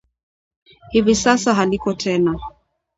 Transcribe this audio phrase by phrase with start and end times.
[0.91, 2.39] Hivi sasa haliko tena